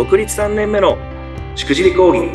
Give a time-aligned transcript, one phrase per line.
[0.00, 0.96] 独立3年目の
[1.54, 2.30] しくじり講義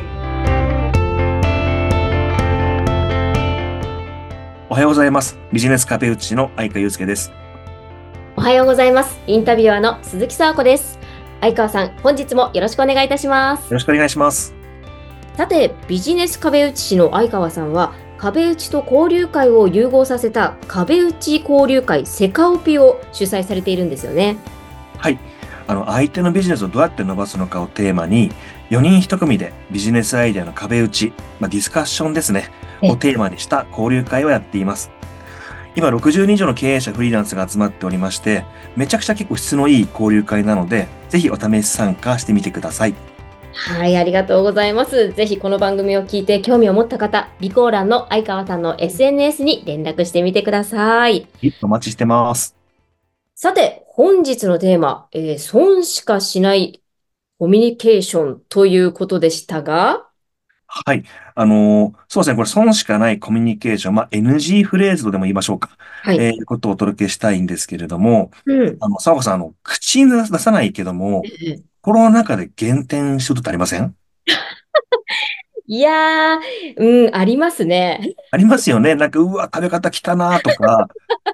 [4.69, 7.31] おはようございますビジネス壁打ちの相川祐介です
[8.35, 9.17] おはようございます。
[9.25, 10.99] インタビュアーの鈴木沢子です。
[11.41, 13.65] 相川さん、本日もよろしくお願いいたしますよ。
[13.71, 14.53] ろしくお願いします
[15.35, 24.37] さて、ビジネス壁打ち師の相川さんは、壁打ちと交流会を融合させた壁打ち交流会セカオピを主催されているんですよね。
[24.99, 25.17] はい
[25.67, 28.31] あの相手のビジネスをどうやって伸ばすのかをテーマに
[28.69, 32.49] 4人1組でビジネスアイデアの壁打ち、まあ、ディスカッションですね。
[32.81, 34.91] えをテーマにした交流会をやっています。
[35.75, 38.45] 今60人以上の経営者フリーランスが集まっておりまして
[38.77, 42.95] めちゃくちゃ結構質のいい交流会なのでぜひお試し参加してみてください。
[43.55, 45.11] はい、ありがとうございます。
[45.13, 51.25] ぜひこの番組を聞いて興味を持った方、備考欄の相川さんの SNS に連絡してみてください。
[51.61, 52.64] お待ちしてます
[53.35, 56.81] さて、本日のテーマ、えー損しかしない
[57.39, 60.11] コミュニケーションということでしたが、
[60.67, 61.03] はい。
[61.35, 62.35] あのーそうですね。
[62.35, 63.95] これ、損しかないコミュニケーション。
[63.95, 65.77] まあ、NG フレーズとでも言いましょうか。
[66.03, 66.17] はい。
[66.17, 68.77] えーことをお届けしたいんですけれども、うん。
[68.79, 73.95] あの、沢子さん、あの、口に出さないけども、ええ心の中で減点したことってありません？
[75.67, 76.39] いやー、
[76.77, 78.15] うん、ありますね。
[78.31, 78.95] ありますよね。
[78.95, 80.89] なんか、うわ、食べ方汚なとか、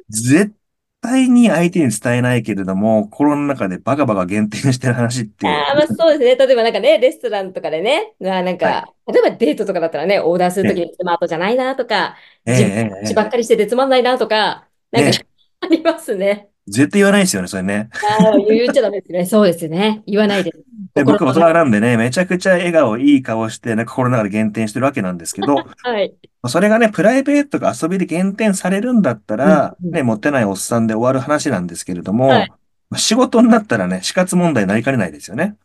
[0.09, 0.53] 絶
[1.01, 6.45] 対に相手に伝えないけれども、心の中でバカバカ減点してる話って、あーまあ、そうですね。
[6.47, 15.25] 例えばなんかね、レストランとかでね、まあなんか、は例えばデートとかだったらね、オーダーするときにスマートじゃないなとか、ええ自分ばっかりしててつまんないなとか、なんか、ね
[15.61, 16.50] ありますね。
[16.67, 17.89] 絶対言わないですよね、それね。
[18.19, 19.25] あー言っちゃダメですね。
[19.25, 20.03] そうですね。
[20.05, 20.59] 言わないです。
[20.93, 25.63] で、僕も大人なんでね、めちゃくちゃ笑顔、いい顔して、ね、心の中で減点してるわけなんですけど、は
[25.99, 26.13] い。
[26.41, 32.51] まあそれがね、プライベートが遊びで減点されるんだったら、うんうんね、モテないおっさんで終わる話なんですけれども、はい
[32.89, 35.55] まあ仕事になったらね、死活問題になりかねないですよね。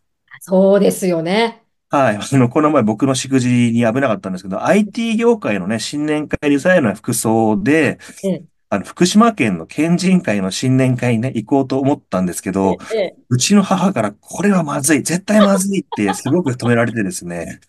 [0.41, 1.63] そうですよね。
[1.91, 2.17] はい。
[2.17, 17.61] あの、この前僕のしくじりに危なかったんですけど、IT 業界のね、新年会リザイルの服装で、ええあの、福島県の県人会の新年会にね、行こうと思ったんですけど、ええうちの母から、これはまずい、絶対まずいって、 すごく止められてですね。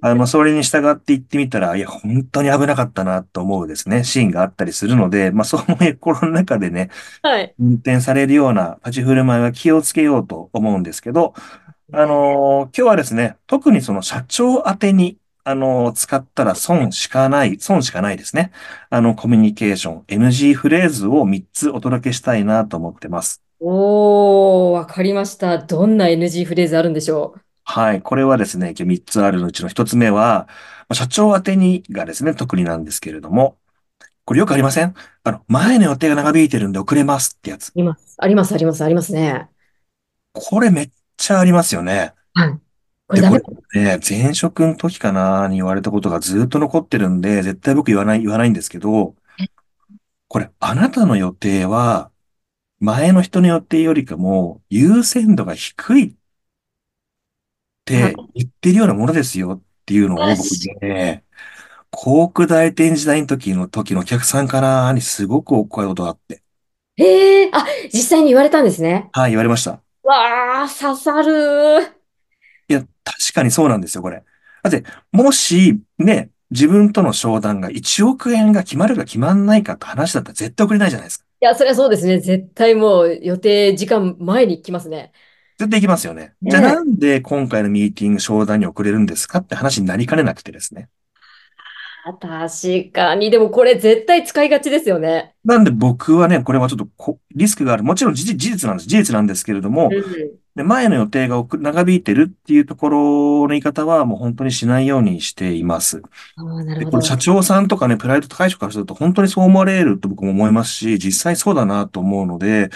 [0.00, 6.90] あの、それに従って行ってみたら、いや、本当に危なかったなと思うですね、シーンがあったりするので、まあ、そういう心の中でね、
[7.22, 7.54] はい。
[7.58, 11.34] 運転されるような立ち振る舞いは気をつけようと思うんですけど、
[11.92, 18.52] あのー今日はですね、特にその社長宛てに、あのー使ったら損しかない、損しかないですね。
[18.90, 23.42] あの、コミュニケーション、NG フレーズを3つお届けしたいなと思ってます。
[23.60, 25.58] おー、わかりました。
[25.58, 27.40] どんな NG フレーズあるんでしょう？
[27.64, 28.02] はい。
[28.02, 33.56] これはですね、今日3つあるうちの1つ目は、まあ社長宛てにがですね、特になんですけれども、
[34.26, 34.94] これよくありません？
[35.24, 37.68] あの、前の予定が長引いてるんで遅れますってやつ。
[37.68, 38.14] あります。
[38.18, 39.48] あります、あります、ありますね。
[40.34, 42.12] これめっちゃありますよね。
[42.34, 42.60] はい。
[43.08, 43.40] これで、ダメ？
[43.40, 49.16] これね、前職の時かなに言われたことがずっと残ってるんで、絶対僕言わない、言わないんですけど、
[50.28, 52.10] これ、あなたの予定は、
[52.80, 56.12] 前の人の予定よりかも優先度が低いっ
[57.84, 61.24] て言ってるようなものですよっていうのを僕ね、
[61.90, 66.42] 航空代理店時代の時の時のお客さんかなにすごくお声ことがあって、
[66.98, 69.08] ええあ、実際に言われたんですね。
[69.12, 69.80] はい、言われました。
[70.02, 71.97] わあ、刺さる。
[73.12, 74.22] 確かにそうなんですよ、これ。
[74.62, 81.24] だって、もし、ね、自分との商談が1億円が決まるか決まんないかって話だったら絶対送れないじゃないですか。
[81.40, 82.20] いや、それはそうですね。
[82.20, 85.12] 絶対もう予定時間前に来ますね。
[85.58, 86.34] 絶対行きますよね。
[86.40, 90.88] ねじゃあなんで今回のミーティング商談に遅れるんですかって話になりかねなくてですね。
[92.06, 93.30] あ確かに。
[93.30, 95.34] でもこれ絶対使いがちですよね。
[95.44, 97.82] なんで僕はね、これはちょっとこリスクがある。
[97.82, 98.88] もちろん事実事実なんです。
[98.88, 100.30] 事実なんですけれども、うん。
[100.58, 102.98] で前の予定が遅長引いてるっていうところ
[103.42, 106.02] の言い方はもう本当にしないようにしています。
[106.76, 106.84] で。
[106.84, 112.70] これ社長さんとかね、プライド高い人からすると本当にそう思われると僕も思いますし、実際そうだなと思うので、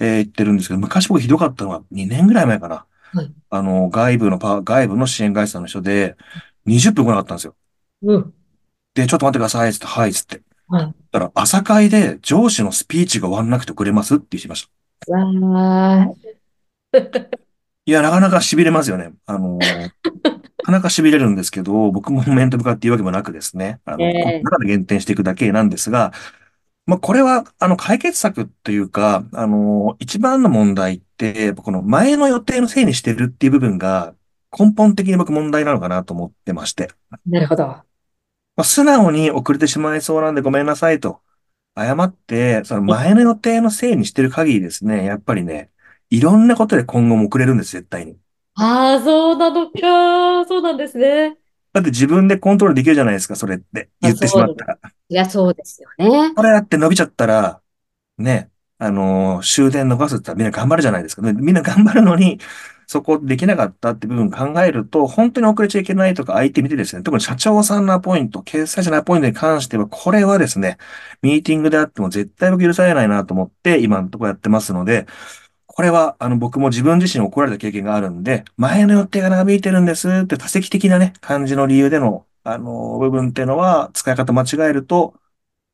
[0.00, 2.86] えー言ってるんですけど、昔僕ひどかったのは2年ぐらい前かな。
[3.12, 6.16] はいあの、外部のパ、外部の支援会社の人で、
[6.66, 7.54] 20分来なかったんですよ。
[8.02, 8.34] うん。
[8.94, 10.42] で、ちょっと待ってください、つって、はい、つって。
[10.68, 10.94] はい。
[11.12, 14.68] だから、朝会で上司のスピーチが終わんなくてくれますって言ってまし
[15.06, 15.12] た。
[15.12, 16.08] わあ、
[17.86, 19.12] いや、なかなか痺れますよね。
[19.26, 19.90] あのー、な
[20.64, 23.80] かなか痺れるんですけど、僕も面と向かって言うわけもなくですね。
[23.84, 26.12] あの、ええこの中で減点していくだけなんですが、
[26.86, 34.14] まあ、これは、あの、解決策というか、あの、一番の問題って、この前の予定のせいにしてるっていう部分が、
[34.56, 36.90] 根本的に僕問題なのかなと思ってまして。
[37.26, 37.66] なるほど。
[37.66, 37.84] ま
[38.58, 41.20] あ、素直に遅れてしまいそうなんでごめんなさいと。
[41.76, 45.70] 謝って、その前の予定のせいにしてる限りですね、やっぱりね、
[46.10, 48.18] いろんなことで今後も遅れるんです、絶対に。
[48.54, 50.44] ああ、そうなのか。
[50.46, 51.38] そうなんですね。
[51.72, 54.36] だって自分でコントロールできるじゃないですか、それってあ、言ってし。
[54.36, 54.78] まったら。
[55.08, 56.34] いや、そうですよね。
[56.34, 57.60] これだって伸びちゃったら、
[58.18, 61.22] ね、あのー終電逃すって言ったらみんな頑張るじゃないですか。
[61.22, 62.40] ねみんな頑張るのに、
[62.88, 70.78] そこできなかったって部分考えると、本当に遅れちゃいけないとか相手見てですね、特に社長さんのアポイント、決済者のアポイントに関しては、これはですね、
[71.22, 75.06] ミーティングであっても絶対僕許されないなと思って、今のところやってますので、
[75.76, 85.12] これは、あの、僕も自分自身怒られた経験があるんで、前の予定が長引いてるんですって多席的なね、感じの理由での、あの、部分っていうのは、使い方間違えると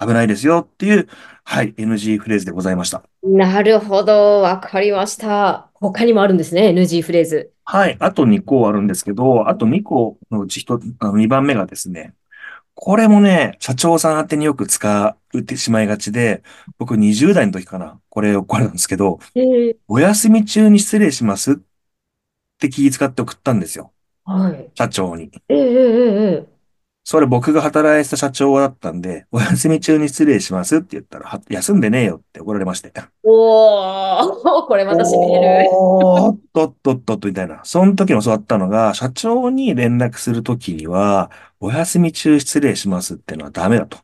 [0.00, 1.06] 危ないですよっていう、
[1.44, 3.04] はい、NG フレーズでございました。
[3.22, 4.40] なるほど。
[4.40, 5.70] わかりました。
[5.74, 6.70] 他にもあるんですね。
[6.70, 7.52] NG フレーズ。
[7.64, 12.14] はい、あと2個あるんですけど、あと2個のうち1、あの2番目がですね、
[12.84, 16.42] これもね、社長さん宛てによく使うってしまいがちで、
[16.78, 21.54] 僕20代の時かな、これ怒られたんですけど、えー、お休み中に失礼しますっ
[22.58, 23.92] て気遣って送ったんですよ。
[24.24, 24.68] はい。
[24.74, 25.30] 社長に。
[25.48, 26.52] えー、えー、えー
[27.04, 32.92] それ僕が働いてた社長だったんで、お休み中に失礼しますって言ったら、は休んでねえよって怒られまして。
[33.24, 35.68] おー、 これまたしびれる。
[35.72, 37.60] おーっとっとっとっとみたいな。
[37.64, 41.32] その時に教わったのが、社長に連絡するときには、
[41.62, 43.98] お休み中失礼しますってのはダメだと。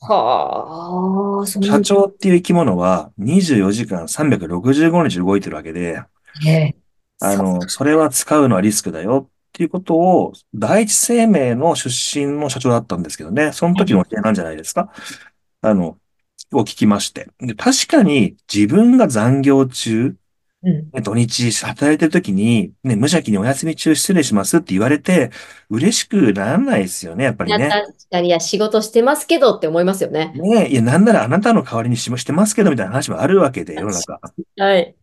[0.00, 6.02] はあ、社長っていう生き物は24時間365日動いてるわけで、
[7.20, 14.90] あの、それは使うのはリスクだよっていうことを、第一生命の出身の社長だったんですけどね、その時の教えなんじゃないですか。
[15.60, 15.98] あの、
[16.52, 17.28] を聞きまして。
[17.38, 20.16] で確かに自分が残業中、
[20.64, 20.90] うん。
[20.92, 25.30] ね土日働いてる時に、ね、無邪気にお休み中失礼しますって言われて、
[25.70, 27.68] 嬉しくならないですよね、やっぱりね。
[27.68, 30.32] 確かに、いや、仕事してますけどって思いますよね。
[30.34, 34.20] ねいや、なんならあなたの代わりにししてますけど、みたいな話もあるわけで、世の中。
[34.56, 34.94] はい。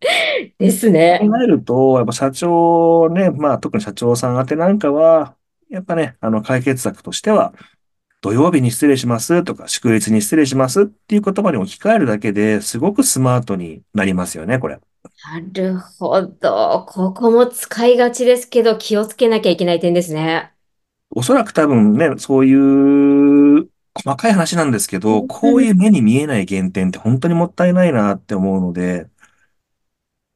[0.58, 1.20] ですね。
[1.22, 5.34] 考えると、やっぱ社長ね、まあ特に社長さん宛てなんかは、
[5.70, 7.54] やっぱね、あの解決策としては、
[8.22, 14.78] 土曜日に失礼しますとか、祝日に失礼しますっていう言葉に置き換えるだけですごくスマートになりますよね、これ。
[15.24, 16.86] なるほど。
[16.88, 20.52] ここも使いがちですけど、気をつけなきゃいけない点ですね。
[21.10, 29.08] おそらく多分ね、そういう細かい話なんですけど、こういう目に見えない減点って本当にもったいないなって思うので、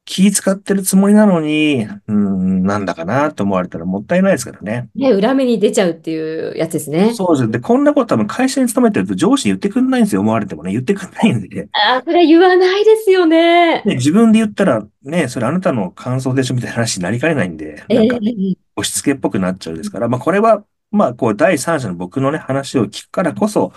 [0.07, 4.87] 気使ってるつもりなのに、うん、なんだかなって思われたらもったいないですからね。
[4.95, 7.13] ね、裏目に出ちゃうっていうやつですね。
[7.13, 7.51] そうです。
[7.51, 10.21] で、こんなこと多分会社に勤めてると上司に言ってくんないんですよ。
[10.21, 10.71] 思われてもね。
[10.71, 11.67] 言ってくんないんで。
[11.73, 13.81] あー、それ言わないですよね。
[13.81, 18.31] ね、自分で言ったら、ね、それあなたの感想でしょみたいな話になりかねないんで、えなんかえ
[18.77, 23.73] 押し付けっぽくなっちゃうですから、まあこれは、まあこう第三者の僕のね、話を聞くからこそ、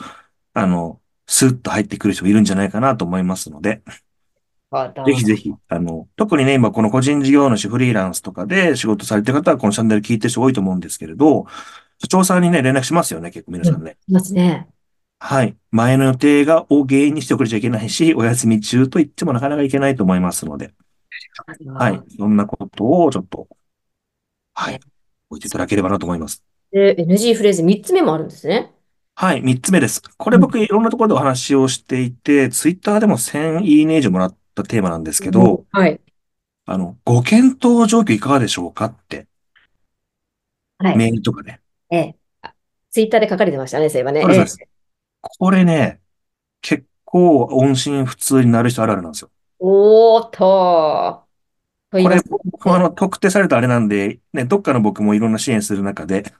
[0.54, 3.82] あの、スッと入ってくる人もいるんじゃないかなと思いますので。
[5.04, 11.46] ぜひぜひ、あの、特にね、今この個人事業主フリーランスとかで仕事されてる方はこのチャンネル聞いてる人多いと思うんですけれど、
[11.98, 13.98] 社長さんにね、連絡しますよね、結構皆うん、さんね。
[14.08, 14.68] いますね。
[15.18, 15.56] はい。
[15.70, 20.72] 前の予定がを原因にして遅れちゃいけないし、お休み中と言ってもなかなかいけないと思いますので、
[21.74, 22.00] はい。
[22.16, 23.48] そんなことをちょっと、
[24.54, 24.80] はい。
[25.30, 26.42] 置いていただければなと思います。
[26.72, 28.72] で、NG フレーズ3つ目もあるんですね。
[29.14, 29.42] はい。
[29.42, 30.00] 三つ目です。
[30.16, 30.40] これうん。
[30.40, 36.00] 僕いろんなところでお話をしていて、ツイッターでも1000いいね以上もらったテーマなんですけど、はい。
[36.66, 39.26] あの、ご検討状況いかがでしょうかって
[40.78, 40.96] はい。
[40.96, 41.60] メールとかね。
[41.90, 42.16] ええ。
[42.42, 42.54] あ
[42.90, 44.24] ツイッターで書かれてましたね、そういえばね。
[44.28, 44.44] ええ。
[45.20, 46.00] これね、
[46.62, 49.30] 結構音信不通になる人あるあるなんですよ。
[49.58, 51.24] おーっと。
[51.90, 52.20] これ。
[52.28, 56.32] 僕もあの、特定されたあれなんで、ね、どっかの僕もいろんな支援する中で、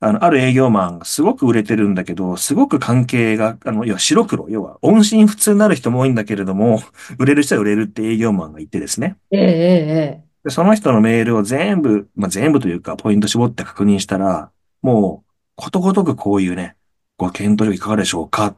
[0.00, 6.80] あの、ある営業マンがすごく売れてるんだけど、すごく関係が、あの、要は白黒、要は音信不通になる人も多いんだけれども、
[7.18, 9.16] 売れる人は売れるって営業マンがいてですね。
[9.30, 16.76] ええ、ええ、ええで、その人のメールを全部、まあ、全部というか、ポイント絞って確認したら、もう、ことごとくこういうね、
[17.18, 18.56] ご検討いかがでしょうかっ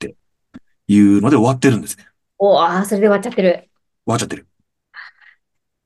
[0.00, 0.16] て
[0.88, 2.08] いうので終わってるんですね。
[2.38, 3.52] おー、あー、それで終わっちゃってる。
[3.52, 3.68] 終
[4.06, 4.48] わっちゃってる。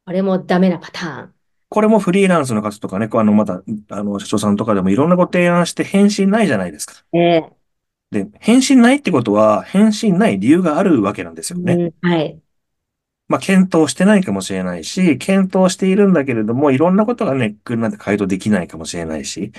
[0.06, 1.34] これもダメなパターン。
[1.70, 6.94] これもフリーランスの方とかね、あの、また、あの、社長さんとかでもいろんなご提案して返信ないじゃないですか。
[7.12, 7.50] ええ。
[8.10, 11.92] で、返信ないってことは、返信ない理由があるわけなんですよね。
[12.02, 12.40] うん、はい。
[13.28, 19.52] まあ、検討してないかもしれないし、検討しているんだけれども、いろんなことがネックになって回答できないかもしれないし、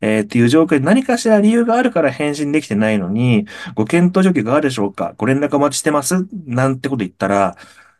[0.00, 3.46] えーっていう状況で何かしら理由があるから返信できてないのに、
[3.76, 7.56] ご検討状況いかがでしょうかご連絡お待ちしてますなんてこと言ったら、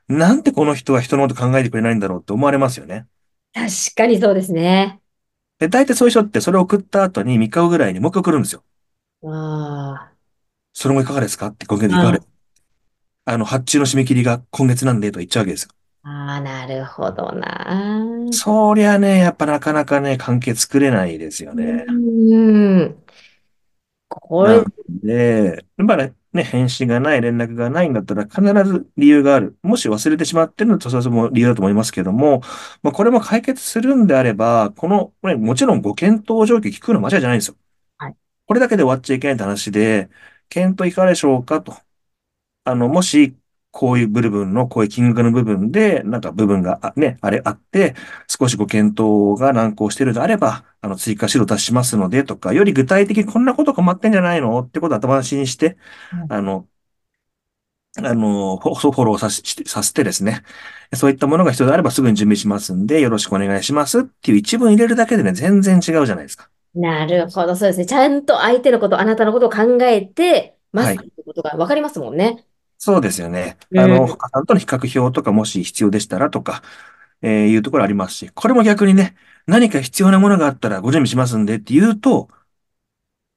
[0.09, 3.07] なんてこの人は人のこと考えてくれないんだろうって思われますよね。
[3.55, 5.01] 確かにそうですね。
[5.59, 8.65] で、大体そういう人ってそれを送った後に3日後ぐらいにもう一回送るんですよ。
[9.23, 10.15] あ
[10.75, 11.47] それもいかがですか？
[11.49, 12.25] って、今月いかがであ。
[12.25, 12.29] す
[13.27, 15.71] あの、発注の締め切りが今月なんでと言っちゃうわけですよ。
[16.03, 18.15] ああ、なるほどな。
[18.31, 21.87] そりゃね、やっぱなかなかね、関係作れないですようね。
[21.93, 23.05] ーん。
[24.09, 29.57] これ、で、やっぱりね、返信がない、連絡がないんだったら必ず理由がある。
[29.63, 32.41] もし忘れてしまってるのと、それも理由だと思いますけども、
[32.83, 37.57] まあ、これも解決するんであれば、この、ね、もちろんご検討状況聞くのは間違いじゃないんですよ。
[37.99, 40.11] はいこれだけで終わっちゃいけないって話で、
[40.51, 41.75] 検討いかがでしょうかと。
[42.65, 43.37] あの、もし、
[43.75, 47.95] こういう部分の、こういう金額の部分で、なんか部分があね、あれあって、
[48.29, 55.77] 少しご検討が難航しているのであれば、あの、追加指導出しますので、とか、より具体的にこんなこと困ってんじゃないのってことを頭出しにして、
[56.13, 56.69] うんあの、
[57.97, 60.43] あの、フォフォローさせさせてですね、
[60.95, 66.51] そういったものが必要であればすぐに準備しますんで、よろしくお願いしますっていう一文入れるだけでね、全然違うじゃないですか。
[66.75, 67.87] なるほど、そうですね。
[67.87, 72.45] ちゃんと相手のこと、あなたのことを考えてますはいってことが分かりますもんね。
[72.85, 73.57] そうですよね。
[73.71, 76.63] うんあの、他さんとの比較表とかもし必要でしたらとか、
[77.23, 82.29] えーいうところありますし、これも逆にね、何か必要なものがあったらご準備しますんでって言うと、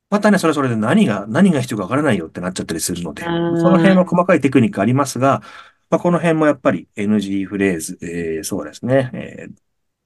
[0.10, 5.42] またね、それそれで何が、何が必要かわからないよってなっちゃったりするので、その辺は細かいテクニックありますが、
[5.89, 9.56] まあ、この辺もやっぱり NG フレーズ、えーそうですね、えー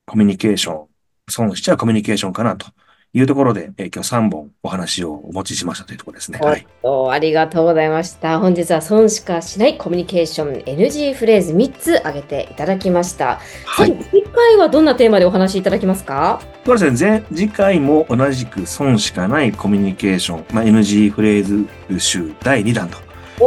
[0.07, 0.89] コミュニケーション、
[1.29, 2.67] 損しちゃうコミュニケーションかなと
[3.13, 6.39] いうところで、えー今日3本お話をお持ちしましたというところですね。
[6.41, 6.65] はい。
[7.11, 8.39] ありがとうございました。
[8.39, 13.41] 本日は損しかしないコミュニケーション NG フレーズ3つ挙げていただきました。
[13.65, 13.97] はい。
[14.11, 16.41] 次回はどんなテーマでお話しいただけますか？
[16.65, 17.09] そうですね。
[17.09, 22.97] 前次回も同じく損しかないコミュニケーション、まあ、NG フレーズ集第2弾と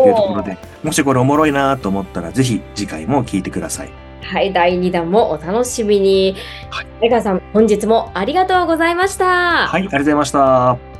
[0.06, 3.90] いうところで、もしこれおもろいなと思ったら、ぜひ次回も聞いてください。
[4.24, 6.34] はい、第2弾もお楽しみに。
[6.70, 9.66] はい江川さん、本日もありがとうございました。
[9.66, 10.93] はい、ありがとうございました。